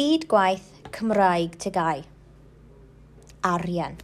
byd 0.00 0.22
gwaith 0.32 0.68
Cymraeg 0.96 1.56
TGAU. 1.62 2.04
Arian. 3.44 3.96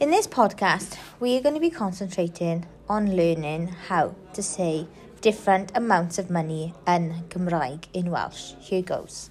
In 0.00 0.10
this 0.10 0.26
podcast, 0.26 0.98
we 1.20 1.36
are 1.36 1.40
going 1.40 1.54
to 1.54 1.60
be 1.60 1.70
concentrating 1.70 2.66
on 2.88 3.14
learning 3.14 3.68
how 3.88 4.16
to 4.32 4.42
say 4.42 4.88
different 5.20 5.70
amounts 5.76 6.18
of 6.18 6.28
money 6.28 6.74
in 6.88 7.22
Cymraeg 7.28 7.84
in 7.92 8.10
Welsh. 8.10 8.54
Here 8.58 8.82
goes. 8.82 9.30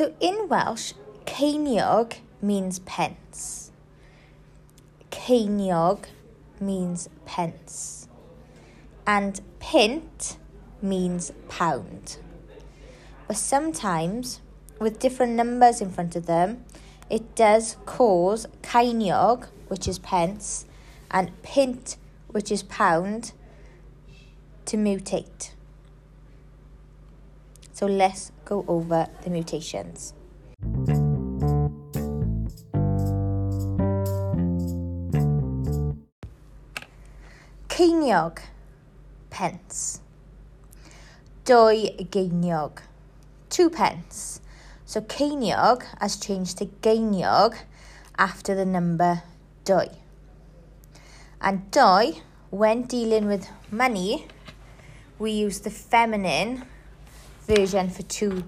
So 0.00 0.14
in 0.18 0.48
Welsh, 0.48 0.94
ceiniog 1.26 2.14
means 2.40 2.78
pence. 2.78 3.70
Ceiniog 5.10 6.06
means 6.58 7.10
pence. 7.26 8.08
And 9.06 9.38
pint 9.58 10.38
means 10.80 11.32
pound. 11.50 12.16
But 13.28 13.36
sometimes, 13.36 14.40
with 14.78 14.98
different 14.98 15.34
numbers 15.34 15.82
in 15.82 15.90
front 15.90 16.16
of 16.16 16.24
them, 16.24 16.64
it 17.10 17.34
does 17.34 17.76
cause 17.84 18.46
ceiniog, 18.62 19.48
which 19.68 19.86
is 19.86 19.98
pence, 19.98 20.64
and 21.10 21.30
pint, 21.42 21.98
which 22.28 22.50
is 22.50 22.62
pound, 22.62 23.32
to 24.64 24.78
mutate. 24.78 25.50
So 27.80 27.86
let's 27.86 28.30
go 28.44 28.62
over 28.68 29.06
the 29.24 29.30
mutations. 29.30 30.12
Ceiniog, 37.68 38.38
pence. 39.30 40.02
Dwy 41.46 42.06
geiniog, 42.10 42.82
two 43.48 43.70
pence. 43.70 44.42
So 44.84 45.00
ceiniog 45.00 45.84
has 46.02 46.18
changed 46.18 46.58
to 46.58 46.66
geiniog 46.82 47.56
after 48.18 48.54
the 48.54 48.66
number 48.66 49.22
dwy. 49.64 49.96
And 51.40 51.70
dwy, 51.70 52.20
when 52.50 52.82
dealing 52.82 53.26
with 53.26 53.48
money, 53.70 54.26
we 55.18 55.30
use 55.30 55.60
the 55.60 55.70
feminine 55.70 56.66
version 57.46 57.90
for 57.90 58.02
two, 58.02 58.44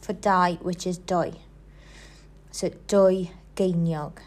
for 0.00 0.12
dau, 0.12 0.54
which 0.54 0.86
is 0.86 0.98
dwy. 0.98 1.36
So 2.50 2.70
dwy 2.88 3.30
geiniog. 3.56 4.18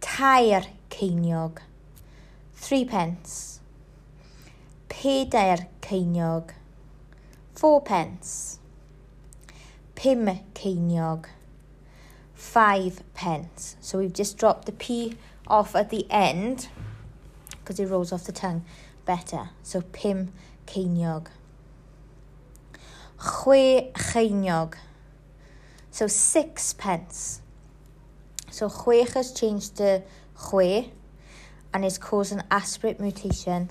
Tair 0.00 0.66
ceiniog. 0.90 1.58
Three 2.54 2.84
pence. 2.84 3.60
Pedair 4.88 5.68
ceiniog. 5.80 6.50
Four 7.54 7.82
pence. 7.82 8.58
Pim 9.94 10.26
ceiniog. 10.54 11.26
Five 12.34 13.02
pence. 13.14 13.76
So 13.80 13.98
we've 13.98 14.12
just 14.12 14.36
dropped 14.38 14.66
the 14.66 14.72
P 14.72 15.16
off 15.46 15.74
at 15.74 15.90
the 15.90 16.06
end 16.10 16.68
because 17.50 17.78
it 17.78 17.86
rolls 17.86 18.12
off 18.12 18.24
the 18.24 18.32
tongue 18.32 18.64
better. 19.04 19.50
So 19.62 19.80
pim 19.80 20.32
ceiniog 20.66 21.28
chwe 23.22 23.92
cheiniog. 23.92 24.74
So 25.92 26.08
six 26.08 26.72
pence. 26.72 27.40
So 28.50 28.68
chwech 28.68 29.14
has 29.14 29.30
changed 29.32 29.76
to 29.76 30.02
chwe 30.36 30.90
and 31.72 31.84
is 31.84 31.98
caused 31.98 32.32
an 32.32 32.42
aspirate 32.50 32.98
mutation 32.98 33.70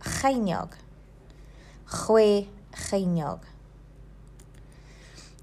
cheiniog. 0.00 0.72
Chwe 1.86 2.46
cheiniog. 2.72 3.40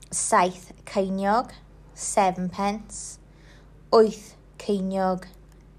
Saith 0.10 0.74
ceiniog, 0.86 1.52
seven 1.94 2.50
pence. 2.50 3.20
Wyth 3.92 4.34
ceiniog, 4.58 5.26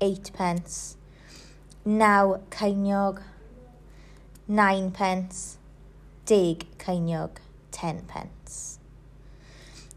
eight 0.00 0.30
pence. 0.32 0.96
Naw 1.84 2.38
ceiniog, 2.50 3.20
nine 4.46 4.92
pence. 4.92 5.58
Deg 6.24 6.66
ceiniog. 6.78 7.43
10 7.74 8.02
pence. 8.06 8.78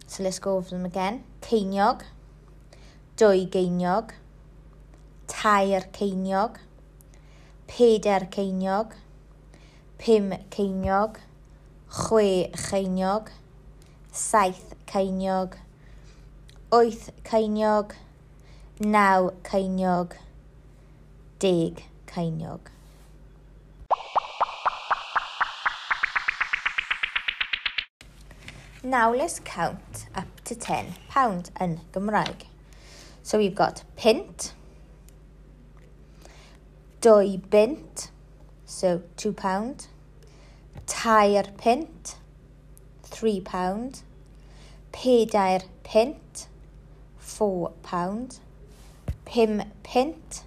So 0.07 0.23
let's 0.23 0.39
go 0.39 0.57
over 0.57 0.69
them 0.69 0.85
again. 0.85 1.23
Ceiniog, 1.41 2.01
dwy 3.17 3.45
geiniog, 3.53 4.13
tair 5.27 5.85
ceiniog, 5.93 6.57
peder 7.67 8.25
ceiniog, 8.33 8.95
pum 9.99 10.31
ceiniog, 10.55 11.19
chwe 11.99 12.49
cheiniog, 12.55 13.29
saith 14.11 14.73
ceiniog, 14.89 15.59
wyth 16.71 17.11
ceiniog, 17.29 17.93
naw 18.79 19.29
ceiniog, 19.51 20.17
deg 21.43 21.85
ceiniog. 22.09 22.76
Now 28.87 29.13
let's 29.13 29.41
count 29.43 30.07
up 30.15 30.41
to 30.45 30.55
10 30.55 30.93
pound 31.09 31.51
yn 31.59 31.81
Gymraeg. 31.91 32.45
So 33.21 33.37
we've 33.37 33.53
got 33.53 33.83
pint, 33.97 34.53
dwy 37.01 37.35
bint, 37.49 38.11
so 38.63 39.01
two 39.17 39.33
pound, 39.33 39.87
tair 40.85 41.43
pint, 41.57 42.15
three 43.03 43.41
pound, 43.41 44.03
pedair 44.93 45.63
pint, 45.83 46.47
four 47.17 47.73
pound, 47.83 48.39
pim 49.25 49.63
pint, 49.83 50.45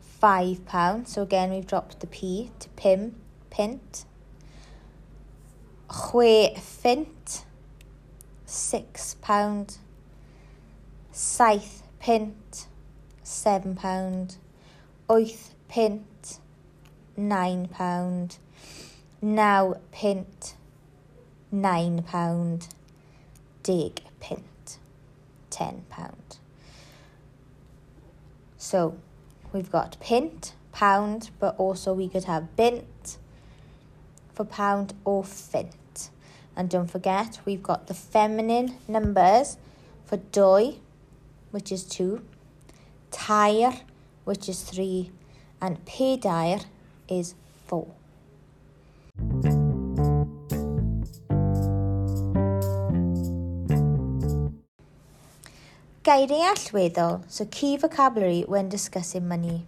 five 0.00 0.66
pound. 0.66 1.06
So 1.06 1.22
again, 1.22 1.52
we've 1.52 1.68
dropped 1.68 2.00
the 2.00 2.08
P 2.08 2.50
to 2.58 2.68
pim, 2.70 3.14
pint. 3.50 4.06
Chwe 5.94 6.56
ffint, 6.56 7.44
six 8.46 9.14
pound. 9.22 9.78
Saith 11.12 11.84
pint, 12.00 12.66
seven 13.22 13.76
pound. 13.76 14.36
Wyth 15.08 15.54
pint, 15.68 16.40
nine 17.16 17.68
pound. 17.68 18.38
Now 19.22 19.76
pint, 19.92 20.56
nine 21.52 22.02
pound. 22.02 22.66
Dig 23.62 24.02
pint, 24.18 24.78
ten 25.50 25.84
pound. 25.88 26.38
So 28.58 28.96
we've 29.52 29.70
got 29.70 29.96
pint, 30.00 30.54
pound, 30.72 31.30
but 31.38 31.54
also 31.56 31.92
we 31.92 32.08
could 32.08 32.24
have 32.24 32.56
bint 32.56 33.18
for 34.32 34.44
pound 34.44 34.92
or 35.04 35.22
fint. 35.22 35.70
And 36.56 36.70
don't 36.70 36.90
forget, 36.90 37.40
we've 37.44 37.62
got 37.62 37.86
the 37.88 37.94
feminine 37.94 38.76
numbers 38.86 39.56
for 40.06 40.18
dwy, 40.18 40.78
which 41.50 41.72
is 41.72 41.84
two, 41.84 42.22
tair, 43.10 43.72
which 44.24 44.48
is 44.48 44.62
three, 44.62 45.10
and 45.60 45.84
pedair 45.84 46.60
is 47.08 47.34
four. 47.66 47.88
Geiriau 56.04 56.52
allweddol, 56.52 57.24
so 57.28 57.46
key 57.46 57.78
vocabulary 57.78 58.42
when 58.46 58.68
discussing 58.68 59.26
money. 59.26 59.64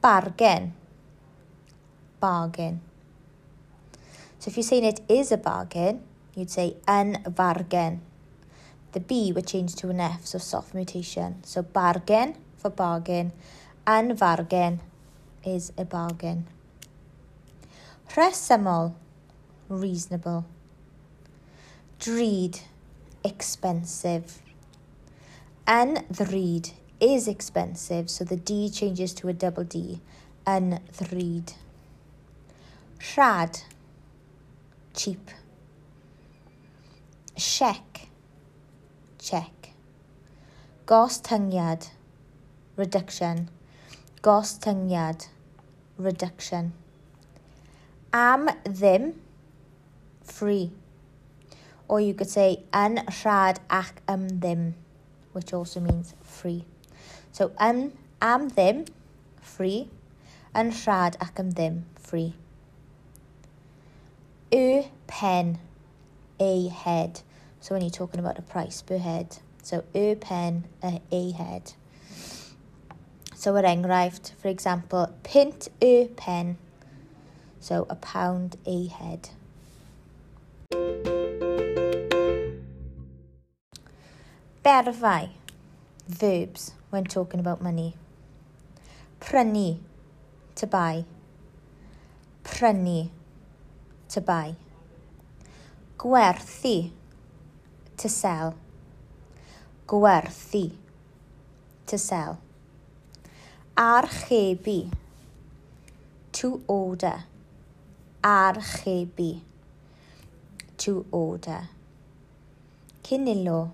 Bargain. 0.00 0.74
Bargain. 2.20 2.91
So 4.42 4.48
if 4.48 4.56
you're 4.56 4.64
saying 4.64 4.84
it 4.84 5.00
is 5.08 5.30
a 5.30 5.36
bargain, 5.36 6.02
you'd 6.34 6.50
say 6.50 6.74
yn 6.88 7.16
bargain. 7.36 8.00
The 8.90 8.98
B 8.98 9.30
would 9.30 9.46
change 9.46 9.76
to 9.76 9.88
an 9.90 10.00
F, 10.00 10.26
so 10.26 10.38
soft 10.38 10.74
mutation. 10.74 11.44
So 11.44 11.62
bargain 11.62 12.34
for 12.56 12.68
bargain. 12.68 13.30
Yn 13.86 14.16
bargain 14.16 14.80
is 15.44 15.72
a 15.78 15.84
bargain. 15.84 16.48
Rhesymol, 18.16 18.94
reasonable. 19.68 20.44
Dreed, 22.00 22.62
expensive. 23.22 24.42
Yn 25.68 25.98
ddryd 26.10 26.72
is 26.98 27.28
expensive, 27.28 28.10
so 28.10 28.24
the 28.24 28.42
D 28.50 28.68
changes 28.68 29.14
to 29.14 29.28
a 29.28 29.32
double 29.32 29.62
D. 29.62 30.00
Yn 30.48 30.80
ddryd. 30.98 31.54
Rhad, 33.14 33.62
cheap. 34.94 35.30
Siec, 37.36 38.08
check. 39.18 39.72
Gostyngiad, 40.86 41.88
reduction. 42.76 43.48
Gostyngiad, 44.22 45.28
reduction. 45.96 46.72
Am 48.12 48.48
ddim, 48.64 49.14
free. 50.22 50.70
Or 51.88 52.00
you 52.00 52.14
could 52.14 52.28
say 52.28 52.62
yn 52.74 53.00
rhad 53.22 53.60
ac 53.70 54.02
am 54.08 54.28
ddim, 54.28 54.74
which 55.32 55.52
also 55.52 55.80
means 55.80 56.14
free. 56.22 56.64
So 57.32 57.52
am, 57.58 57.92
am 58.20 58.50
ddim, 58.50 58.86
free. 59.40 59.88
Yn 60.54 60.72
rhad 60.84 61.16
ac 61.20 61.40
am 61.40 61.52
ddim, 61.52 61.82
free. 61.98 62.34
Y 64.52 64.90
pen, 65.06 65.58
a 66.38 66.68
head. 66.68 67.22
So 67.60 67.74
when 67.74 67.80
you're 67.80 67.90
talking 67.90 68.20
about 68.20 68.38
a 68.38 68.42
price 68.42 68.82
per 68.82 68.98
head. 68.98 69.38
So 69.62 69.84
y 69.94 70.14
pen, 70.20 70.64
a, 70.82 71.00
a 71.10 71.30
head. 71.32 71.72
So 73.34 73.56
yr 73.56 73.62
enghraifft, 73.62 74.32
for 74.34 74.48
example, 74.48 75.10
pint 75.22 75.68
y 75.80 76.08
pen. 76.16 76.58
So 77.60 77.86
a 77.88 77.96
pound 77.96 78.56
a 78.66 78.88
head. 78.88 79.30
Berfau, 84.62 85.30
verbs 86.06 86.72
when 86.90 87.04
talking 87.04 87.40
about 87.40 87.62
money. 87.62 87.94
Prynu, 89.18 89.78
to 90.56 90.66
buy. 90.66 91.04
Prynu, 92.44 93.10
to 94.12 94.20
buy. 94.20 94.54
Gwerthu, 95.96 96.90
to 97.96 98.08
sell. 98.08 98.54
Gwerthu, 99.86 100.72
to 101.86 101.98
sell. 101.98 102.38
Archebu, 103.74 104.92
to 106.32 106.62
order. 106.66 107.24
Archebu, 108.22 109.40
to 110.76 111.06
order. 111.10 111.68
Cynilo, 113.02 113.70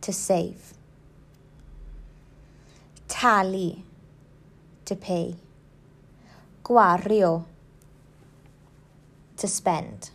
to 0.00 0.12
save. 0.12 0.74
Talu, 3.08 3.78
to 4.84 4.96
pay. 4.96 5.36
Gwario, 6.64 7.44
to 9.42 9.48
spend. 9.48 10.10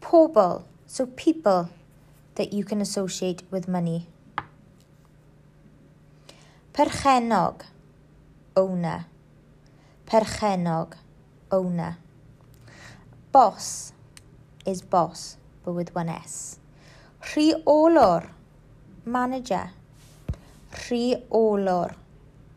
Pobl, 0.00 0.62
so 0.86 1.04
people 1.04 1.68
that 2.36 2.54
you 2.54 2.64
can 2.64 2.80
associate 2.80 3.42
with 3.50 3.68
money. 3.68 4.06
Perchenog, 6.72 7.60
owner. 8.56 9.04
Perchenog, 10.06 10.94
owner. 11.52 11.98
Boss 13.30 13.92
is 14.64 14.80
boss, 14.80 15.36
but 15.62 15.72
with 15.72 15.94
one 15.94 16.08
S. 16.08 16.58
Rheolwr, 17.20 18.30
manager. 19.04 19.72
Rheolwr, 20.72 21.94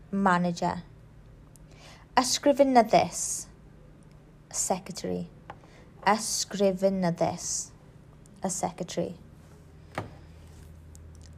manager. 0.10 0.84
Ysgrifenyddus. 2.18 3.48
A 4.50 4.54
secretary. 4.54 5.30
Ysgrifenyddus. 6.06 7.72
A 8.44 8.50
secretary. 8.50 9.16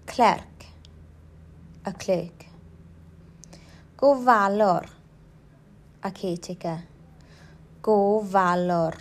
Clerc. 0.08 0.66
A 1.86 1.94
clerk. 1.94 2.46
Gofalwr. 3.98 4.90
A 6.02 6.12
caretaker. 6.12 6.80
Gofalwr. 7.84 8.98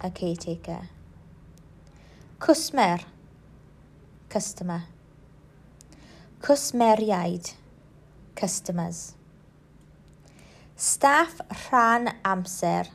A 0.00 0.10
caretaker. 0.10 0.88
Cwsmer. 2.38 3.04
Customer. 4.28 4.82
Cwsmeriaid. 6.40 7.54
Customers. 8.36 9.15
Staff 10.78 11.40
rhan 11.70 12.12
amser. 12.22 12.88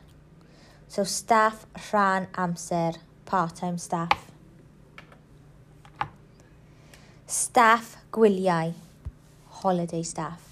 So 0.87 1.03
staff 1.03 1.65
rhan 1.91 2.27
amser, 2.33 2.97
part-time 3.25 3.79
staff. 3.79 4.31
Staff 7.25 7.97
gwyliau, 8.11 8.75
holiday 9.49 10.03
staff. 10.03 10.50